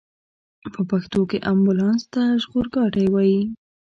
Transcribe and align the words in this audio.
په 0.75 0.81
پښتو 0.89 1.21
کې 1.29 1.37
امبولانس 1.51 2.03
ته 2.13 2.21
ژغورګاډی 2.41 3.05
وايي. 3.09 3.41